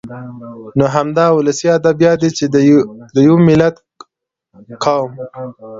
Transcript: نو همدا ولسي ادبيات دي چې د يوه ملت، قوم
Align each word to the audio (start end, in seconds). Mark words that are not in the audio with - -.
نو 0.77 0.85
همدا 0.95 1.25
ولسي 1.37 1.67
ادبيات 1.79 2.17
دي 2.21 2.29
چې 2.37 2.45
د 3.15 3.17
يوه 3.29 3.39
ملت، 3.47 3.75
قوم 4.83 5.11